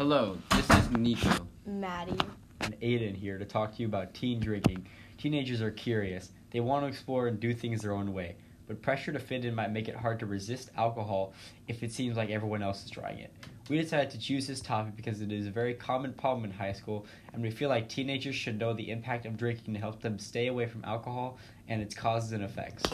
Hello, 0.00 0.38
this 0.52 0.70
is 0.70 0.90
Nico. 0.92 1.46
Maddie. 1.66 2.16
and 2.62 2.74
Aiden 2.80 3.14
here 3.14 3.36
to 3.36 3.44
talk 3.44 3.76
to 3.76 3.82
you 3.82 3.86
about 3.86 4.14
teen 4.14 4.40
drinking. 4.40 4.86
Teenagers 5.18 5.60
are 5.60 5.70
curious. 5.70 6.30
They 6.50 6.60
want 6.60 6.84
to 6.84 6.88
explore 6.88 7.26
and 7.26 7.38
do 7.38 7.52
things 7.52 7.82
their 7.82 7.92
own 7.92 8.14
way. 8.14 8.36
But 8.66 8.80
pressure 8.80 9.12
to 9.12 9.18
fit 9.18 9.44
in 9.44 9.54
might 9.54 9.72
make 9.72 9.88
it 9.88 9.94
hard 9.94 10.18
to 10.20 10.24
resist 10.24 10.70
alcohol 10.78 11.34
if 11.68 11.82
it 11.82 11.92
seems 11.92 12.16
like 12.16 12.30
everyone 12.30 12.62
else 12.62 12.82
is 12.82 12.90
trying 12.90 13.18
it. 13.18 13.30
We 13.68 13.78
decided 13.78 14.08
to 14.12 14.18
choose 14.18 14.46
this 14.46 14.62
topic 14.62 14.96
because 14.96 15.20
it 15.20 15.30
is 15.32 15.46
a 15.46 15.50
very 15.50 15.74
common 15.74 16.14
problem 16.14 16.46
in 16.46 16.50
high 16.50 16.72
school, 16.72 17.04
and 17.34 17.42
we 17.42 17.50
feel 17.50 17.68
like 17.68 17.90
teenagers 17.90 18.34
should 18.34 18.58
know 18.58 18.72
the 18.72 18.90
impact 18.90 19.26
of 19.26 19.36
drinking 19.36 19.74
to 19.74 19.80
help 19.80 20.00
them 20.00 20.18
stay 20.18 20.46
away 20.46 20.64
from 20.64 20.82
alcohol 20.82 21.36
and 21.68 21.82
its 21.82 21.94
causes 21.94 22.32
and 22.32 22.42
effects. 22.42 22.84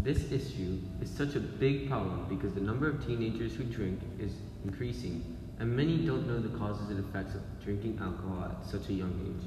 This 0.00 0.32
issue 0.32 0.78
is 1.02 1.10
such 1.10 1.34
a 1.34 1.40
big 1.40 1.90
problem 1.90 2.24
because 2.30 2.54
the 2.54 2.62
number 2.62 2.88
of 2.88 3.06
teenagers 3.06 3.54
who 3.54 3.64
drink 3.64 4.00
is 4.18 4.32
increasing, 4.64 5.22
and 5.60 5.74
many 5.74 5.98
don't 5.98 6.26
know 6.26 6.38
the 6.38 6.56
causes 6.56 6.88
and 6.90 7.04
effects 7.04 7.34
of 7.34 7.42
drinking 7.62 7.98
alcohol 8.00 8.44
at 8.44 8.64
such 8.64 8.88
a 8.90 8.92
young 8.92 9.12
age. 9.26 9.44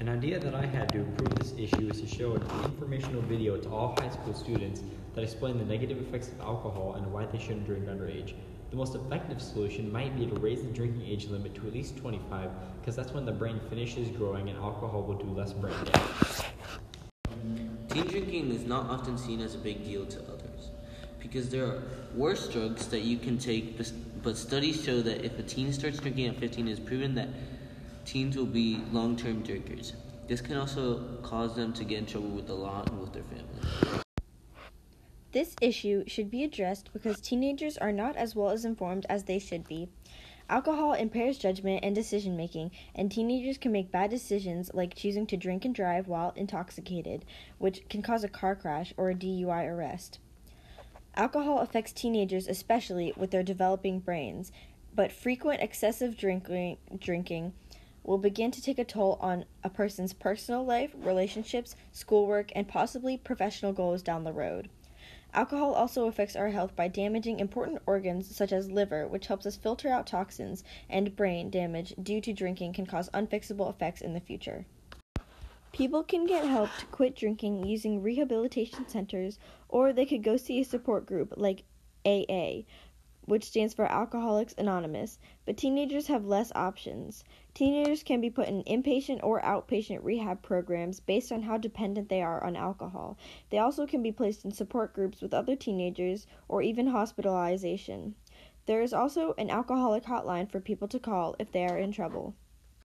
An 0.00 0.08
idea 0.08 0.38
that 0.40 0.54
I 0.54 0.66
had 0.66 0.88
to 0.90 0.98
improve 0.98 1.34
this 1.36 1.54
issue 1.56 1.88
is 1.88 2.00
to 2.00 2.06
show 2.06 2.34
an 2.34 2.42
informational 2.64 3.22
video 3.22 3.56
to 3.56 3.68
all 3.68 3.94
high 3.98 4.10
school 4.10 4.34
students 4.34 4.82
that 5.14 5.22
explain 5.22 5.58
the 5.58 5.64
negative 5.64 5.98
effects 6.00 6.28
of 6.28 6.40
alcohol 6.40 6.94
and 6.94 7.12
why 7.12 7.26
they 7.26 7.38
shouldn't 7.38 7.66
drink 7.66 7.86
underage. 7.86 8.34
The 8.70 8.76
most 8.76 8.94
effective 8.94 9.40
solution 9.40 9.90
might 9.92 10.16
be 10.16 10.26
to 10.26 10.34
raise 10.34 10.62
the 10.62 10.68
drinking 10.68 11.06
age 11.06 11.26
limit 11.28 11.54
to 11.56 11.66
at 11.66 11.72
least 11.72 11.96
25, 11.96 12.50
because 12.80 12.96
that's 12.96 13.12
when 13.12 13.24
the 13.24 13.32
brain 13.32 13.60
finishes 13.70 14.08
growing 14.10 14.48
and 14.48 14.58
alcohol 14.58 15.02
will 15.02 15.16
do 15.16 15.30
less 15.30 15.52
brain 15.52 15.74
damage. 15.84 16.42
Teen 17.90 18.06
drinking 18.06 18.50
is 18.52 18.64
not 18.64 18.90
often 18.90 19.16
seen 19.16 19.40
as 19.40 19.54
a 19.54 19.58
big 19.58 19.84
deal 19.84 20.04
to 20.06 20.18
others 20.24 20.47
because 21.20 21.50
there 21.50 21.64
are 21.64 21.82
worse 22.14 22.48
drugs 22.48 22.86
that 22.88 23.00
you 23.00 23.18
can 23.18 23.38
take, 23.38 23.80
but 24.22 24.36
studies 24.36 24.82
show 24.82 25.00
that 25.02 25.24
if 25.24 25.38
a 25.38 25.42
teen 25.42 25.72
starts 25.72 25.98
drinking 25.98 26.26
at 26.26 26.36
15, 26.36 26.68
it 26.68 26.72
is 26.72 26.80
proven 26.80 27.14
that 27.14 27.28
teens 28.04 28.36
will 28.36 28.46
be 28.46 28.80
long 28.92 29.16
term 29.16 29.42
drinkers. 29.42 29.92
This 30.26 30.40
can 30.40 30.56
also 30.56 31.18
cause 31.22 31.56
them 31.56 31.72
to 31.74 31.84
get 31.84 31.98
in 31.98 32.06
trouble 32.06 32.28
with 32.28 32.46
the 32.46 32.54
law 32.54 32.82
and 32.86 33.00
with 33.00 33.12
their 33.12 33.22
family. 33.22 34.02
This 35.32 35.54
issue 35.60 36.04
should 36.06 36.30
be 36.30 36.44
addressed 36.44 36.92
because 36.92 37.20
teenagers 37.20 37.76
are 37.76 37.92
not 37.92 38.16
as 38.16 38.34
well 38.34 38.50
as 38.50 38.64
informed 38.64 39.04
as 39.08 39.24
they 39.24 39.38
should 39.38 39.68
be. 39.68 39.88
Alcohol 40.50 40.94
impairs 40.94 41.36
judgment 41.36 41.80
and 41.82 41.94
decision 41.94 42.34
making, 42.34 42.70
and 42.94 43.12
teenagers 43.12 43.58
can 43.58 43.70
make 43.70 43.92
bad 43.92 44.08
decisions 44.08 44.70
like 44.72 44.94
choosing 44.94 45.26
to 45.26 45.36
drink 45.36 45.66
and 45.66 45.74
drive 45.74 46.08
while 46.08 46.32
intoxicated, 46.36 47.26
which 47.58 47.86
can 47.90 48.00
cause 48.00 48.24
a 48.24 48.28
car 48.28 48.56
crash 48.56 48.94
or 48.96 49.10
a 49.10 49.14
DUI 49.14 49.66
arrest. 49.66 50.18
Alcohol 51.18 51.58
affects 51.58 51.92
teenagers 51.92 52.46
especially 52.46 53.12
with 53.16 53.32
their 53.32 53.42
developing 53.42 53.98
brains, 53.98 54.52
but 54.94 55.10
frequent 55.10 55.60
excessive 55.60 56.16
drinking, 56.16 56.78
drinking 56.96 57.52
will 58.04 58.18
begin 58.18 58.52
to 58.52 58.62
take 58.62 58.78
a 58.78 58.84
toll 58.84 59.18
on 59.20 59.44
a 59.64 59.68
person's 59.68 60.12
personal 60.12 60.64
life, 60.64 60.92
relationships, 60.94 61.74
schoolwork, 61.90 62.52
and 62.54 62.68
possibly 62.68 63.16
professional 63.16 63.72
goals 63.72 64.00
down 64.00 64.22
the 64.22 64.32
road. 64.32 64.68
Alcohol 65.34 65.74
also 65.74 66.06
affects 66.06 66.36
our 66.36 66.50
health 66.50 66.76
by 66.76 66.86
damaging 66.86 67.40
important 67.40 67.82
organs 67.84 68.32
such 68.32 68.52
as 68.52 68.70
liver, 68.70 69.08
which 69.08 69.26
helps 69.26 69.44
us 69.44 69.56
filter 69.56 69.88
out 69.88 70.06
toxins, 70.06 70.62
and 70.88 71.16
brain 71.16 71.50
damage 71.50 71.94
due 72.00 72.20
to 72.20 72.32
drinking 72.32 72.72
can 72.72 72.86
cause 72.86 73.10
unfixable 73.10 73.68
effects 73.68 74.00
in 74.00 74.14
the 74.14 74.20
future. 74.20 74.66
People 75.72 76.02
can 76.02 76.26
get 76.26 76.44
help 76.44 76.70
to 76.78 76.86
quit 76.86 77.14
drinking 77.14 77.64
using 77.64 78.02
rehabilitation 78.02 78.88
centers, 78.88 79.38
or 79.68 79.92
they 79.92 80.06
could 80.06 80.22
go 80.22 80.36
see 80.36 80.60
a 80.60 80.64
support 80.64 81.06
group 81.06 81.34
like 81.36 81.64
AA, 82.04 82.62
which 83.26 83.44
stands 83.44 83.74
for 83.74 83.84
Alcoholics 83.84 84.54
Anonymous, 84.56 85.18
but 85.44 85.58
teenagers 85.58 86.06
have 86.06 86.24
less 86.24 86.50
options. 86.54 87.22
Teenagers 87.52 88.02
can 88.02 88.20
be 88.22 88.30
put 88.30 88.48
in 88.48 88.62
inpatient 88.64 89.20
or 89.22 89.42
outpatient 89.42 90.02
rehab 90.02 90.40
programs 90.40 91.00
based 91.00 91.30
on 91.30 91.42
how 91.42 91.58
dependent 91.58 92.08
they 92.08 92.22
are 92.22 92.42
on 92.42 92.56
alcohol. 92.56 93.18
They 93.50 93.58
also 93.58 93.86
can 93.86 94.02
be 94.02 94.10
placed 94.10 94.46
in 94.46 94.52
support 94.52 94.94
groups 94.94 95.20
with 95.20 95.34
other 95.34 95.54
teenagers 95.54 96.26
or 96.48 96.62
even 96.62 96.86
hospitalization. 96.86 98.14
There 98.64 98.80
is 98.80 98.94
also 98.94 99.34
an 99.36 99.50
alcoholic 99.50 100.04
hotline 100.04 100.50
for 100.50 100.60
people 100.60 100.88
to 100.88 100.98
call 100.98 101.36
if 101.38 101.52
they 101.52 101.66
are 101.66 101.78
in 101.78 101.92
trouble. 101.92 102.34